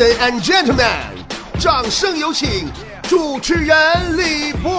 [0.00, 0.86] Ladies and gentlemen，
[1.60, 4.72] 掌声有请主持人李波。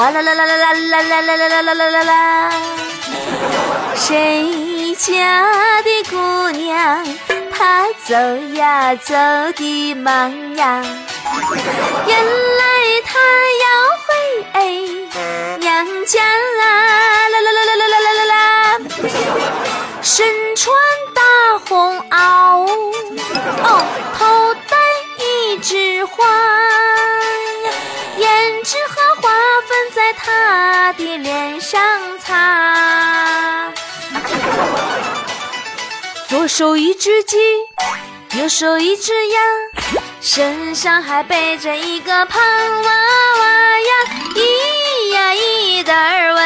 [0.00, 2.52] 哗啦啦啦啦啦啦啦啦啦啦啦啦啦啦，
[3.96, 7.06] 谁家的姑娘
[7.50, 8.14] 她走
[8.54, 9.14] 呀走
[9.58, 10.82] 的忙呀，
[12.06, 12.64] 原来
[13.04, 13.18] 她
[13.60, 13.66] 要
[14.06, 14.08] 回
[15.58, 16.24] 娘家
[16.58, 18.80] 啦啦啦啦啦啦啦啦啦啦，
[20.00, 20.74] 身穿
[21.14, 21.20] 大
[21.68, 22.66] 红袄，
[23.64, 23.84] 哦，
[24.18, 24.78] 头戴
[25.18, 26.24] 一枝，花。
[30.30, 31.80] 他的脸上
[32.20, 33.72] 擦。
[36.28, 37.36] 左手一只鸡，
[38.38, 39.40] 右手一只鸭，
[40.20, 42.90] 身上还背着一个胖娃
[43.40, 43.44] 娃
[43.80, 43.90] 呀，
[44.34, 44.40] 咿
[45.12, 46.40] 呀咿得儿喂。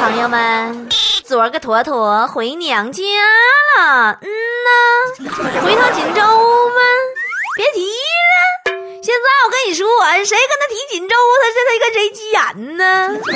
[0.00, 0.88] 朋友们，
[1.24, 3.02] 昨儿个坨坨回娘家
[3.78, 4.28] 了，嗯
[4.64, 4.70] 呐，
[5.64, 6.80] 回趟锦州吗？
[7.56, 7.88] 别提。
[9.22, 9.86] 在我跟你说，
[10.24, 12.84] 谁跟他提锦州，他是他跟谁急眼呢？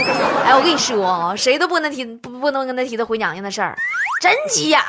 [0.45, 3.77] 哎，我跟你说啊，谁都不能提，不不能跟他提他回娘家的事儿，
[4.21, 4.81] 真急眼。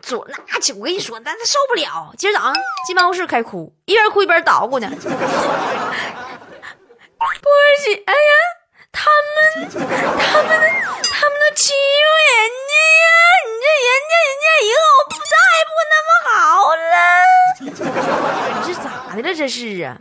[0.00, 0.34] 昨那
[0.76, 2.14] 我跟你说，那他受不了。
[2.16, 2.54] 今儿早上
[2.86, 4.88] 进办公室开哭，一边哭一边捣鼓呢。
[7.18, 8.18] 波儿姐，哎呀，
[8.92, 10.48] 他们，他们，
[11.02, 11.76] 他们都欺负
[12.30, 12.36] 人
[12.68, 13.08] 家呀！
[13.68, 15.34] 人家，人家以后不再
[15.68, 16.36] 不那么好
[16.76, 16.90] 了。
[17.60, 19.34] 你这咋的了？
[19.34, 19.96] 这是啊！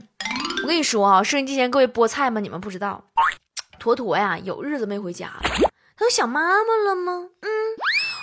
[0.63, 3.03] 我跟你说啊，收音机前各位菠菜们，你们不知道，
[3.79, 5.41] 坨坨呀，有日子没回家了，
[5.97, 7.29] 他都想妈妈了吗？
[7.41, 7.50] 嗯，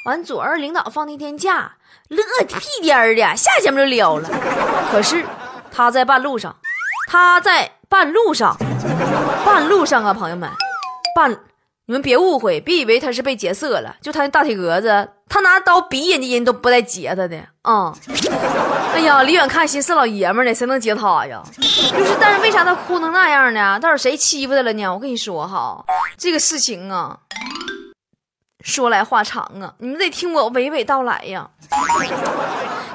[0.06, 1.76] 完昨儿领导放那天假，
[2.08, 4.28] 乐屁颠儿的，下节目就撩了。
[4.90, 5.24] 可是
[5.70, 6.54] 他在半路上，
[7.08, 8.56] 他在半路上，
[9.44, 10.50] 半路上啊，朋友们，
[11.14, 11.30] 半
[11.86, 17.94] 你们别误会，别以为他是被劫色了，就他那大体格子，他拿刀逼人家人都不带劫他的啊。
[18.94, 21.42] 哎呀，离远看寻思老爷们呢，谁能劫他呀？
[21.54, 23.78] 就是，但是为啥他哭成那样呢？
[23.80, 24.86] 到底谁欺负他了呢？
[24.88, 25.84] 我跟你说哈，
[26.16, 27.18] 这个事情啊，
[28.62, 31.50] 说来话长啊，你们得听我娓娓道来呀。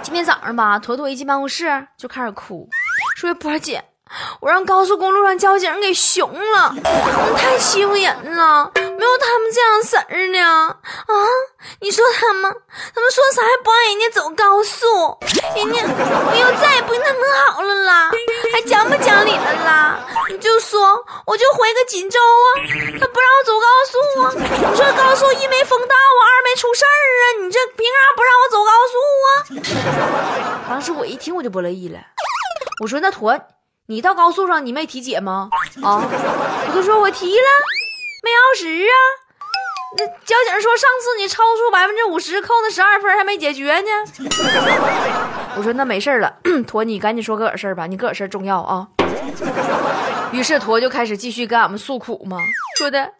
[0.02, 2.68] 今天早上吧，坨坨一进办公室就开始哭，
[3.16, 3.84] 说：“波姐，
[4.40, 6.74] 我让高速公路上交警给熊了，
[7.38, 10.76] 太欺负人了，没有他们这样式儿呢。
[11.08, 11.14] 啊，
[11.80, 12.52] 你说他们，
[12.94, 14.86] 他们说啥还不让人家走高速，
[15.56, 18.12] 人家我以后再也不跟他们好了啦，
[18.52, 20.06] 还讲不讲理了啦？
[20.28, 22.48] 你就说，我就回个锦州啊，
[23.00, 24.36] 他不让我走高速啊？
[24.70, 30.68] 你说高速一没封道啊，二没出事儿啊，你这凭啥不让我走高速啊？
[30.68, 32.00] 当时我一听我就不乐意了，
[32.84, 33.40] 我说那坨。
[33.88, 35.50] 你到高速上你没体检吗？
[35.82, 36.04] 啊，
[36.68, 37.48] 我就说我提了，
[38.22, 38.96] 没钥匙啊。
[39.98, 43.90] 那交警说上次你超速百分之五十，扣那十二分还没解决呢。
[45.58, 46.38] 我说那没事了，
[46.68, 48.88] 坨你赶紧说个事儿吧，你个事儿重要啊。
[50.32, 52.38] 于是坨就开始继续跟俺们诉苦嘛，
[52.78, 53.14] 说的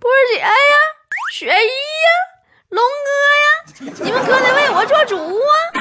[0.00, 0.48] 波儿姐呀、
[1.32, 2.10] 雪姨呀、
[2.70, 3.10] 龙哥
[3.44, 5.80] 呀，你们可得为我做主啊！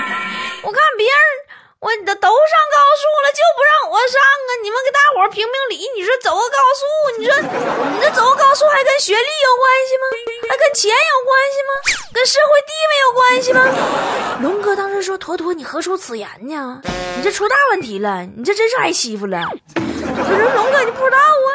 [0.61, 1.44] 我看别人。
[1.79, 4.49] 我都都上高速了，就不让我上啊！
[4.63, 10.03] 你们给大伙评评理，你说走个高速，你说你这走个高速还跟学历有关系吗？
[10.49, 11.71] 还跟钱有关系吗？
[12.13, 14.39] 跟社会地位有关系吗？
[14.41, 16.81] 龙哥当时说：“坨坨，你何出此言呢？
[17.17, 19.37] 你这出大问题了，你这真是挨欺负了。”
[19.75, 21.49] 我说：“龙哥，你不知道啊？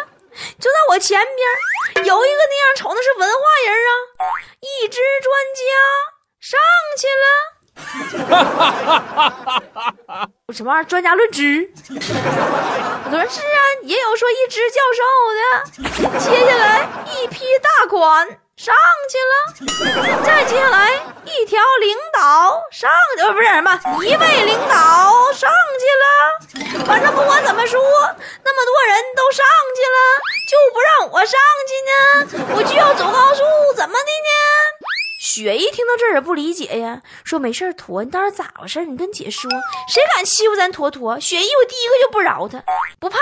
[0.61, 3.93] 就在我前边有一个那样瞅的是文化人啊，
[4.61, 5.61] 一支专家
[6.41, 6.61] 上
[6.97, 7.50] 去了。”
[10.53, 10.85] 什么玩意儿？
[10.85, 11.71] 专家论知？
[11.89, 15.03] 我说是啊，也有说一只教授
[15.39, 15.41] 的。
[16.19, 18.75] 接下来一批大款上
[19.09, 19.33] 去了，
[20.25, 20.91] 再接下来
[21.25, 25.49] 一条领导上去，不是什么一位领导上
[25.79, 26.05] 去了。
[26.85, 27.81] 反正不管怎么说，
[28.45, 31.39] 那么多人都上去了，就不让我上
[31.69, 31.93] 去呢？
[32.57, 33.43] 我就要走高速，
[33.77, 34.11] 怎么的呢？
[35.41, 38.85] 雪一听到这儿也不理解呀，说没事坨，你到底咋回事？
[38.85, 39.51] 你跟姐说，
[39.89, 41.19] 谁敢欺负咱坨坨？
[41.19, 42.63] 雪姨我第一个就不饶他，
[42.99, 43.17] 不怕，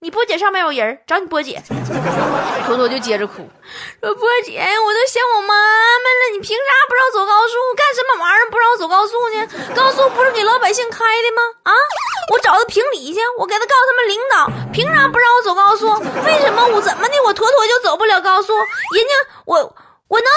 [0.00, 1.62] 你波姐上面有人，找你波姐。
[2.66, 3.46] 坨坨就接着哭，
[4.00, 7.54] 说波姐，我都想我妈妈了，你凭啥不让我走高速？
[7.76, 9.46] 干什么玩意儿不让我走高速呢？
[9.76, 11.42] 高速不是给老百姓开的吗？
[11.62, 11.72] 啊！
[12.32, 15.86] 我找他评理去，我给他告诉他们领导，凭啥不让我走高速？
[16.26, 18.52] 为什么我怎么的我妥妥就走不了高速？
[18.96, 19.12] 人家
[19.46, 19.76] 我。
[20.12, 20.28] 我能，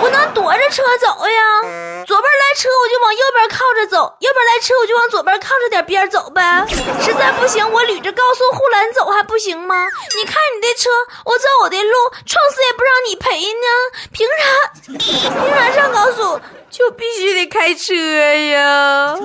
[0.00, 2.04] 我能躲着车走呀。
[2.06, 6.64] 左边来车，我就往右边靠着走；右边来车，我就往左边靠着点边走呗。
[7.02, 9.74] 实在不行，我捋着高速护栏走还不行吗？
[10.14, 10.88] 你开你的车，
[11.24, 11.94] 我走我的路，
[12.24, 13.66] 撞死也不让你赔呢。
[14.12, 15.34] 凭啥？
[15.40, 16.40] 凭啥上高速
[16.70, 19.18] 就必须得开车呀？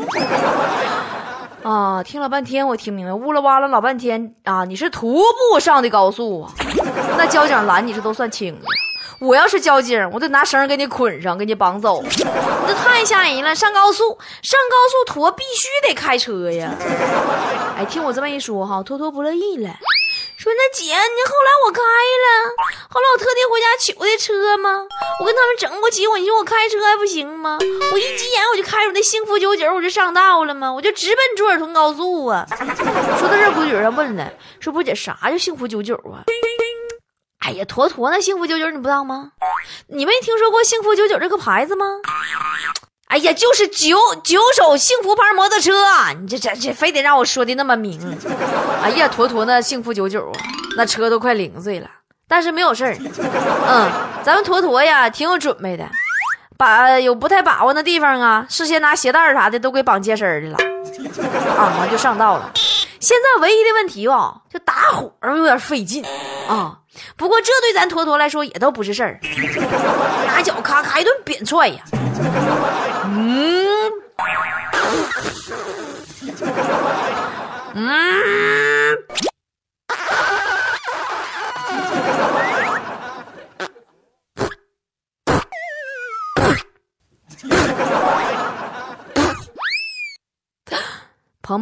[1.62, 4.66] 啊，听了半天，我听明白，呜啦哇啦老半天啊！
[4.66, 5.22] 你是徒
[5.52, 6.52] 步上的高速啊？
[7.16, 8.66] 那交警拦你这都算轻的。
[9.20, 12.02] 我要是交警，我得拿绳给你捆上，给你绑走。
[12.04, 12.10] 你
[12.68, 13.54] 这太吓人了！
[13.54, 16.72] 上高速，上高速，驼必须得开车呀！
[17.78, 19.70] 哎，听我这么一说哈，托托不乐意了，
[20.38, 22.52] 说那姐，你后来我开了，
[22.90, 24.86] 后来我特地回家取的车吗？
[25.20, 27.58] 我跟他们整不起，我你说我开车还不行吗？
[27.92, 30.72] 我一急眼我就开着那幸福九九，我就上道了吗？
[30.72, 32.46] 我就直奔卓尔通高速啊！
[33.20, 36.24] 说到这，古女人问了，说不姐，啥叫幸福九九啊？
[37.42, 39.32] 哎呀，坨坨那幸福九九你不知道吗？
[39.88, 41.86] 你没听说过幸福九九这个牌子吗？
[43.08, 45.74] 哎呀，就是九九手幸福牌摩托车，
[46.20, 48.00] 你这这这非得让我说的那么明？
[48.82, 50.40] 哎呀，坨坨那幸福九九啊，
[50.78, 51.90] 那车都快零碎了，
[52.28, 52.96] 但是没有事儿。
[53.68, 53.92] 嗯，
[54.24, 55.86] 咱们坨坨呀挺有准备的，
[56.58, 60.58] 把有不太把握的地方啊，事先拿鞋带啥的都给绑结实的了，
[61.58, 62.52] 啊，就上道了。
[63.02, 66.06] 现在唯一的问题吧，就打火有点费劲
[66.48, 66.78] 啊。
[67.18, 69.20] 不过这对咱坨坨来说也都不是事儿，
[70.28, 71.82] 拿脚咔咔一顿扁踹呀。
[73.06, 73.92] 嗯，
[77.74, 78.61] 嗯。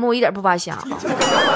[0.07, 0.77] 我一点不扒瞎！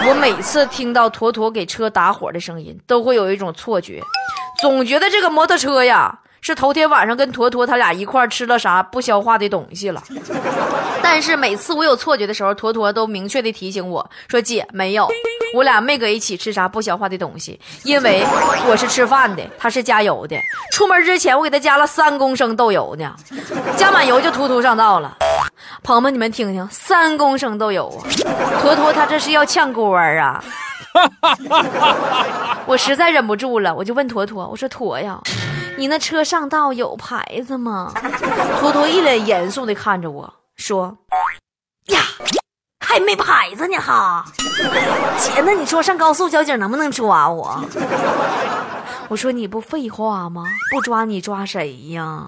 [0.07, 4.01] 我每次听到坨坨给车打火的声音，都会有一种错觉，
[4.61, 10.03] 总觉得这个摩托车呀是头天晚上跟坨坨他俩一块吃了啥不消化的东西了。
[11.01, 15.07] 但是每次我有错觉的时候，坨坨都明确的提醒我说：“姐，没有，
[15.55, 18.25] 我俩没搁一起吃啥不消化的东西，因为
[18.67, 20.35] 我是吃饭的，他是加油的。
[20.71, 23.15] 出门之前我给他加了三公升豆油呢，
[23.77, 25.17] 加满油就突突上道了。”
[25.81, 28.03] 朋友们，你们听听，三公升都有啊！
[28.61, 30.44] 坨坨他这是要呛锅啊！
[32.65, 35.19] 我实在忍不住了，我就问坨坨，我说坨呀，
[35.77, 37.91] 你那车上道有牌子吗？
[38.59, 40.97] 坨坨一脸严肃的看着我说
[41.88, 42.01] ：“呀，
[42.79, 44.23] 还没牌子呢哈！
[45.17, 47.63] 姐，那你说上高速交警能不能抓我？”
[49.09, 50.45] 我说：“你不废话吗？
[50.71, 52.27] 不抓你抓谁呀？”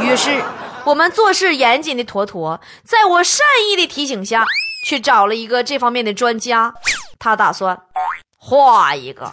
[0.00, 0.42] 于是。
[0.88, 4.42] 我们做事严谨的坨坨，在我善意的提醒下
[4.86, 6.72] 去找了一个这方面的专家，
[7.18, 7.78] 他打算
[8.38, 9.30] 画一个。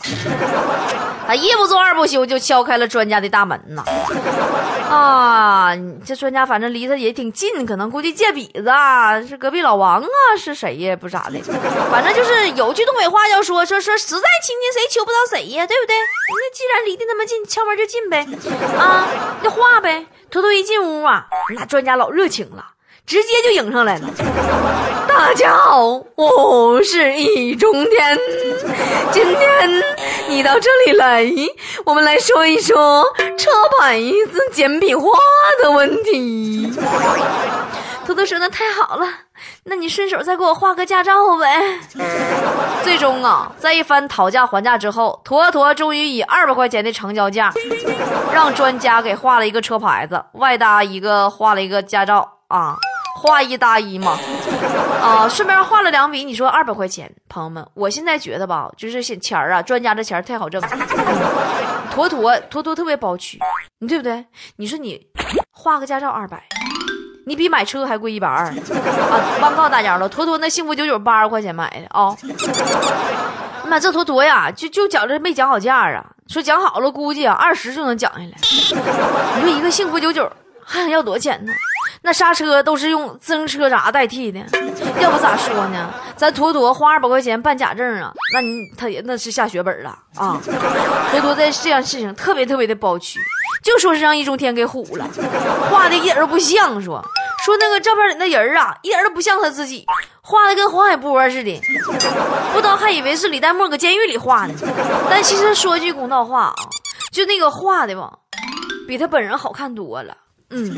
[1.25, 3.85] 他一不做二不休，就敲开了专家的大门呐。
[4.89, 8.71] 啊，这专家反正离他也挺近，可能估计借笔子
[9.27, 10.95] 是隔壁老王啊，是谁呀？
[10.95, 11.39] 不咋的，
[11.91, 15.95] 反正就是有句东北话要说说说，实在亲戚谁求不到谁呀，对不对？
[16.29, 18.27] 那既然离得那么近，敲门就进呗。
[18.77, 19.07] 啊，
[19.43, 20.05] 就画呗。
[20.29, 21.25] 偷偷一进屋啊，
[21.55, 22.65] 那专家老热情了，
[23.05, 24.09] 直接就迎上来了。
[25.17, 28.19] 大家好，我是易中天。
[29.13, 29.83] 今天
[30.27, 31.25] 你到这里来，
[31.85, 33.01] 我们来说一说
[33.37, 33.97] 车牌
[34.29, 35.09] 子简笔画
[35.63, 36.69] 的问题。
[38.05, 39.07] 坨坨说：“那太好了，
[39.63, 41.79] 那你顺手再给我画个驾照呗。”
[42.83, 47.53] 最终啊，在一番讨价还价之后，坨坨终于以二百块钱的成交价，
[48.33, 52.75] 让专家给画了一个车牌子，外搭一个画了一个驾照啊，
[53.23, 54.19] 画一搭一嘛，
[55.01, 56.23] 啊， 顺便画了两笔。
[56.23, 60.61] 你说二百块钱，朋友们，我现在觉得吧，就是钱儿啊，专家这钱儿太好挣，
[61.91, 63.39] 坨坨坨坨特别包屈，
[63.79, 64.25] 你对不对？
[64.57, 64.99] 你说你
[65.51, 66.43] 画个驾照二百。
[67.27, 68.53] 你比买车还贵一百二啊！
[69.41, 72.15] 忘告诉大家了，坨坨那幸福九九八十块钱买的啊！
[73.67, 76.05] 妈，这坨坨呀，就就觉着没讲好价啊！
[76.27, 78.31] 说讲好了，估计啊二十就能讲下来。
[79.37, 80.31] 你说一个幸福九九
[80.63, 81.51] 还想要多少钱呢？
[82.05, 84.39] 那刹车都是用自行车闸代替的，
[85.01, 85.91] 要不咋说呢？
[86.15, 90.39] 咱坨坨花二百块钱办假证啊，那你他也那是下血本了啊！
[91.09, 93.19] 坨坨在这样事情特别特别的包屈。
[93.63, 95.09] 就说是让易中天给唬了，
[95.71, 97.03] 画的一点都不像，说
[97.43, 99.83] 说那个照片里那人啊，一点都不像他自己，
[100.21, 101.59] 画的跟黄海波似的，
[102.53, 104.53] 不知道还以为是李代沫搁监狱里画的，
[105.09, 106.55] 但其实说句公道话啊，
[107.11, 108.13] 就那个画的吧，
[108.87, 110.15] 比他本人好看多了。
[110.51, 110.77] 嗯，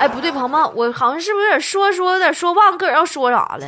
[0.00, 3.66] 哎，不对，鹏鹏，我好像是不是有点说说有点说忘，个儿要说啥了？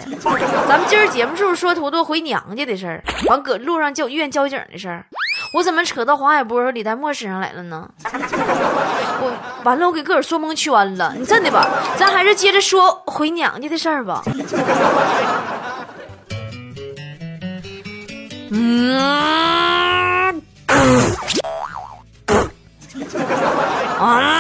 [0.69, 3.03] 咱们今儿节目是不是说坨坨回娘家的事儿？
[3.29, 5.07] 完搁路上交遇交警的事儿？
[5.55, 7.89] 我怎么扯到黄海波和李代沫身上来了呢？
[9.21, 9.33] 我
[9.65, 11.15] 完了，我给个儿说蒙圈了。
[11.17, 11.65] 你真的吧？
[11.97, 14.23] 咱还是接着说回娘家的事儿吧。
[18.51, 18.99] 嗯，
[23.99, 24.33] 啊，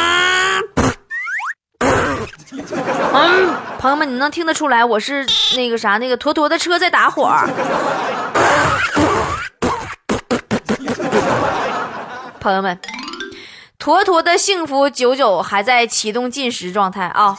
[3.79, 5.25] 朋友们，你能听得出来我是
[5.57, 5.99] 那个啥？
[5.99, 7.33] 那个坨坨的车在打火。
[12.41, 12.77] 朋友们，
[13.79, 17.39] 坨坨的幸福九九还在启动进食状态啊！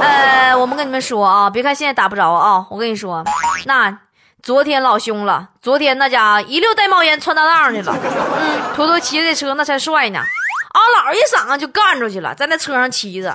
[0.00, 3.24] 呃，我们跟你们说啊，别看现在打不着啊，我跟你说，
[3.66, 3.98] 那。
[4.42, 7.96] 昨天老凶了，昨天那家伙一溜带冒烟窜大道去了。
[8.38, 13.34] 嗯，坨坨骑的车那才帅呢，啊，老一嗓子就干出去了，在那车上骑着，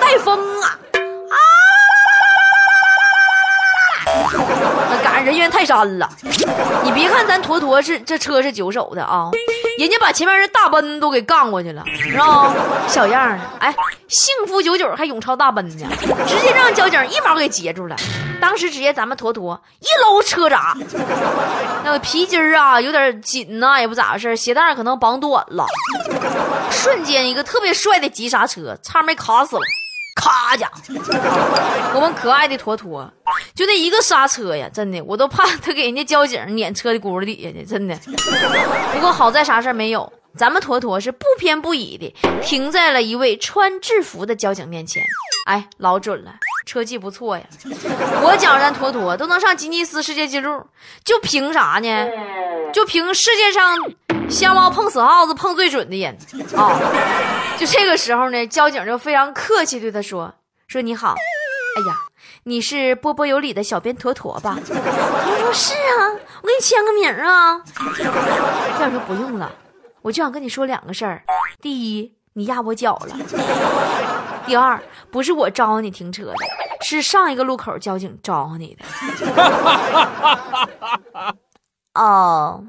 [0.00, 0.78] 带风啊！
[5.26, 6.08] 人猿泰山了。
[6.84, 9.28] 你别看咱坨坨是这车是九手的啊。
[9.76, 12.54] 人家把前面人大奔都给干过去了，是吧？
[12.86, 13.74] 小样儿的，哎，
[14.06, 15.86] 幸福九九还勇超大奔呢，
[16.26, 17.96] 直接让交警一毛给截住了。
[18.40, 20.74] 当时直接咱们坨坨一搂车闸，
[21.84, 25.66] 那个皮筋儿啊有点紧呐，也不咋回事鞋带可能绑短了，
[26.70, 29.62] 瞬间一个特别帅的急刹车，差没卡死了。
[30.16, 30.68] 咔家，
[31.94, 33.08] 我们可爱的坨坨，
[33.54, 37.94] 就那一个刹车呀，真的，我都怕他给人家交警撵车的轱辘底下去，真的。
[38.92, 45.04] 不过好在啥事儿没有，咱们坨坨是不偏不倚的停在了一位穿制服的交警面前。
[45.46, 47.44] 哎，老准了，车技不错呀。
[48.22, 50.64] 我讲咱坨坨都能上吉尼斯世界纪录，
[51.04, 52.08] 就凭啥呢？
[52.72, 53.62] 就凭世界上。
[54.28, 56.16] 瞎猫碰死耗子碰最准的人
[56.56, 56.78] 啊！
[57.56, 60.34] 就这个时候呢，交警就非常客气对他说
[60.68, 61.96] ：“说你好，哎呀，
[62.44, 67.62] 你是波波有理的小编坨坨吧？”他说：“是啊，我给你签个名啊。”
[68.76, 69.50] 这样说：“不用了，
[70.02, 71.22] 我就想跟你说两个事儿。
[71.60, 73.16] 第一，你压我脚了；
[74.44, 76.34] 第二，不是我招呼你停车的，
[76.82, 78.84] 是上一个路口交警招呼你的。
[81.94, 82.64] ”哦。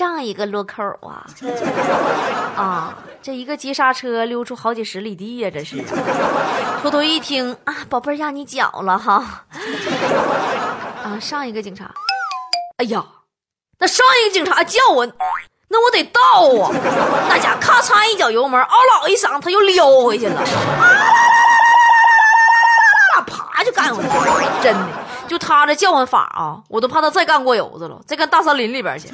[0.00, 1.26] 上一个路口啊，
[2.56, 5.76] 啊，这一个急刹车溜出好几十里地呀，这是。
[6.80, 9.44] 秃头一听啊，宝贝儿压你脚了哈。
[11.04, 11.92] 啊，上一个警察，
[12.78, 13.04] 哎呀，
[13.78, 15.06] 那上一个警察叫我，
[15.68, 16.72] 那我得倒啊。
[17.28, 20.42] 那家咔嚓一脚油门，嗷老一嗓，他又撩回去了，
[23.26, 24.99] 啪就干过去了，真的。
[25.30, 29.06] 就他这叫唤法啊，我都怕他再干过油子了，再干大森林里边去。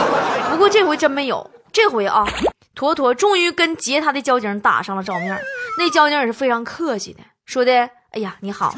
[0.50, 2.26] 不过这回真没有，这回啊，
[2.74, 5.38] 坨坨终于跟劫他的交警打上了照面。
[5.78, 7.70] 那交警也是非常客气的，说的
[8.12, 8.74] ：“哎呀，你好，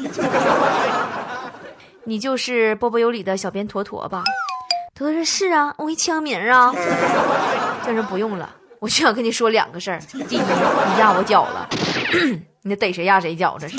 [2.03, 4.25] 你就是波波有理的小编坨坨吧？”
[4.93, 6.75] 坨坨说：“是啊，我一签名啊。”
[7.87, 8.49] 交警：“不用了，
[8.81, 9.99] 我就想跟你说两个事儿。
[10.27, 11.69] 第一，你压我脚了，
[12.63, 13.77] 你逮谁压谁脚这是。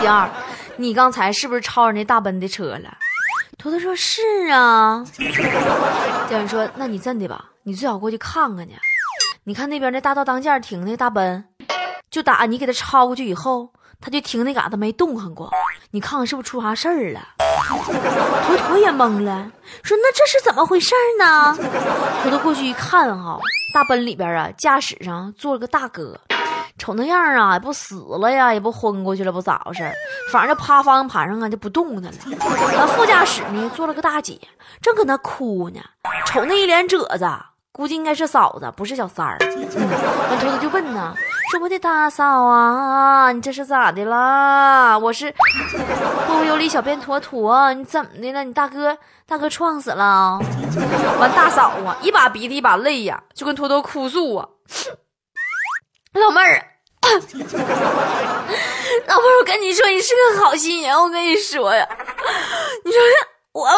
[0.00, 0.30] 第二。”
[0.76, 2.96] 你刚才是不是超人那大奔的车了？
[3.58, 5.04] 坨坨说是啊。
[6.28, 7.44] 教人说，那你真的吧？
[7.64, 8.74] 你最好过去看看去。
[9.44, 11.44] 你看那边那大道当间停那大奔，
[12.10, 15.50] 就打你给他超过去以后，他就停那嘎达没动弹过。
[15.90, 17.20] 你看看是不是出啥事儿了？
[18.46, 19.50] 坨坨也懵了，
[19.82, 21.54] 说那这是怎么回事呢？
[22.22, 23.38] 坨坨过去一看哈，
[23.74, 26.18] 大奔里边啊，驾驶上坐了个大哥。
[26.78, 29.90] 瞅那样啊，不死了呀，也不昏过去了，不咋回事
[30.30, 32.18] 反正就趴方向盘上啊，就不动弹了。
[32.76, 34.38] 那副驾驶呢，坐了个大姐，
[34.80, 35.80] 正搁那哭呢。
[36.26, 37.28] 瞅那一脸褶子，
[37.70, 39.38] 估计应该是嫂子，不是小三儿。
[39.38, 41.14] 完头头就问呢，
[41.50, 44.98] 说我的大嫂啊，你这是咋的啦？
[44.98, 45.32] 我是
[46.26, 48.42] 波波有理小编坨坨，你怎么的了？
[48.42, 50.38] 你大哥大哥撞死了。
[51.20, 54.48] 完大嫂啊，一把鼻涕一把泪呀，就跟坨坨哭诉啊，
[56.14, 56.64] 老妹儿。
[57.02, 57.18] 老
[59.18, 60.96] 妹儿，我跟你说，你是个好心人。
[60.96, 61.88] 我跟你说呀，
[62.84, 63.00] 你说
[63.52, 63.72] 我吧，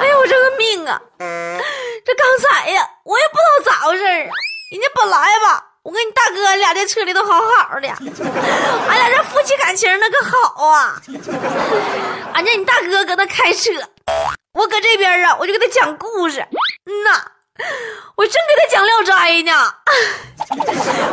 [0.00, 1.00] 哎呀，我这个命啊！
[1.18, 4.30] 这刚才呀，我也不知道咋回事啊。
[4.72, 11.02] 人家本来吧，我跟你大哥俩在车里都好好的，俺俩这夫妻感情那可好啊。
[12.32, 13.72] 俺家你大哥搁那开车，
[14.54, 16.40] 我搁这边啊，我就给他讲故事。
[16.86, 17.32] 嗯呐。
[18.16, 19.12] 我正给他讲《聊斋》
[19.44, 19.74] 呢，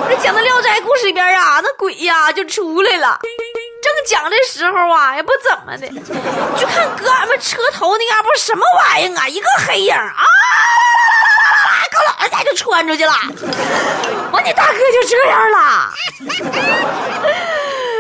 [0.02, 3.20] 我这讲的《聊斋》故事里边啊，那鬼呀就出来了。
[3.82, 5.88] 正讲的时候啊，也不怎么的，
[6.58, 10.24] 就看搁俺们车头那嘎不什么玩意儿啊，一个黑影啊，
[11.92, 13.14] 高老二家就穿出去了，
[14.32, 15.94] 完你大哥就这样了，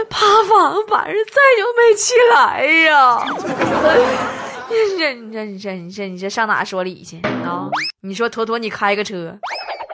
[0.09, 3.25] 爬房反正再就没起来呀。
[4.73, 7.69] 你这你这你这你这你这上哪说理去啊？
[8.01, 9.35] 你说坨坨你开个车，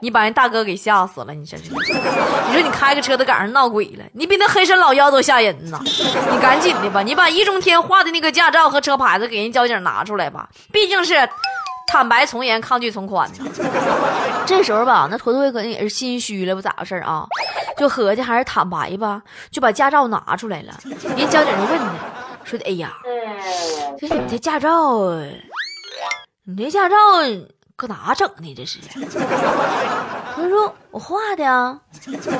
[0.01, 1.63] 你把人大哥给吓死了，你这是？
[1.71, 5.79] 你说你开个车都赶上闹鬼了，你比那黑山老妖都吓人呐！
[5.83, 11.29] 你赶紧的吧，你把易中天画的那个驾照和车牌子给人交警拿出来吧，毕竟是。
[11.91, 13.39] 坦白从严，抗拒从宽的。
[14.45, 17.25] 这时候吧，那坨坨可能也是心虚了，不咋回事啊？
[17.79, 19.19] 就合计还是坦白吧，
[19.49, 20.79] 就把驾照拿出来了。
[21.17, 21.87] 人交警就问他，
[22.43, 22.93] 说的：“哎呀，
[23.99, 24.99] 这你这驾照，
[26.45, 26.95] 你这驾照
[27.75, 28.55] 搁哪整的？
[28.55, 28.79] 这是？”
[30.35, 32.31] 他说：“我画的啊。”交警说：“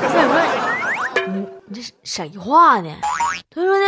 [1.27, 2.89] 你你这谁画的？”
[3.53, 3.85] 他说呢：“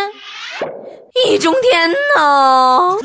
[1.26, 2.98] 易中天呐。”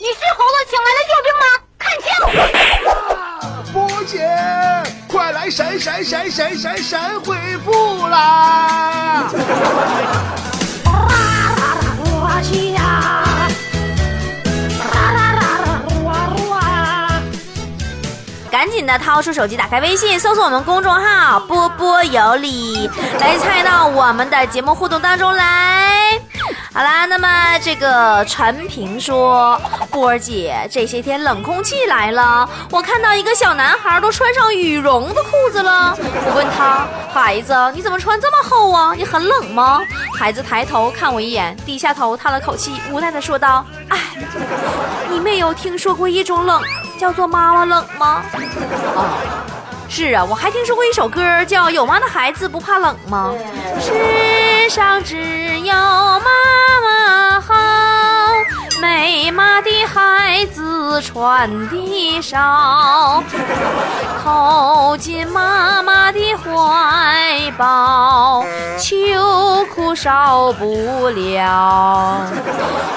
[0.00, 1.44] 你是猴子请来的救兵吗？
[1.76, 2.06] 看清！
[3.72, 4.14] 波姐，
[5.08, 8.37] 快来闪闪闪闪闪闪回复啦！
[18.78, 26.16] 紧的掏出手机，打开微信，搜索我们公众号“波波有理”，来参与到我们的节目互动当中来。
[26.72, 35.98] 好啦，那么这个陈平说，波儿姐，这些天冷空气来了，我看到一个小男孩都穿上羽绒的裤子了。
[35.98, 38.94] 我问他，孩子，你怎么穿这么厚啊？
[38.96, 39.80] 你很冷吗？
[40.16, 43.98] 孩子抬头看我一眼，低下头叹了口气，无奈的说道：“哎，
[45.10, 46.62] 你没有听说过一种冷，
[46.98, 48.22] 叫做妈妈冷吗？”
[48.94, 49.24] 啊。
[49.88, 53.32] 是啊，我还听说过一首歌，叫《有妈的孩子不怕冷》吗？
[53.80, 56.20] 世上只有妈
[56.84, 57.54] 妈好，
[58.80, 63.22] 没妈的孩子穿的少，
[64.22, 68.44] 投进妈妈的怀抱，
[68.78, 72.26] 秋裤少不了。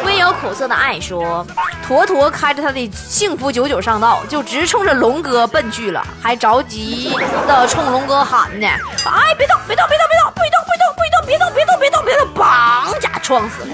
[0.06, 1.46] 唯有苦涩的爱说。
[1.88, 7.14] 坨坨开着他的幸福九九上道，就直冲着龙哥奔去了，还着急
[7.48, 8.68] 的冲龙哥喊呢
[9.06, 13.70] ：“哎，别动，别动，别动，别动，别动，别动，别动，别动，别动，别动，别动！”绑架撞死了。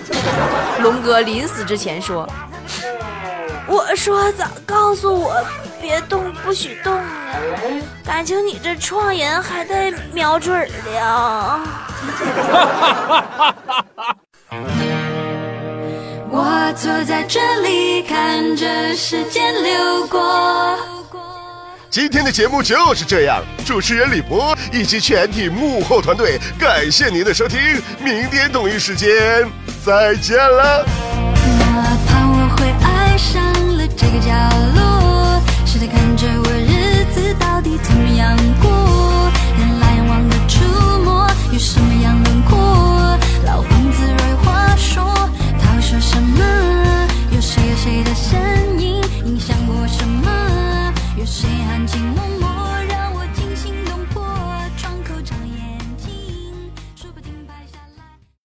[0.84, 2.30] 龙哥临死之前说
[3.66, 5.34] ：“我说咋告诉我
[5.82, 7.02] 别动，不许动呢？
[8.06, 11.60] 感情你这撞人还带瞄准的。
[16.30, 20.78] ”我坐在这里看着时间流过。
[21.98, 27.60] 今天的节目就是这样主持人李博以及全体幕后团队感谢您的收听
[28.00, 29.10] 明天同一时间
[29.84, 30.86] 再见了。
[30.86, 33.44] 我怕我会爱上
[33.76, 34.30] 了这个角
[34.76, 38.57] 落是它看着我日子到底怎么样。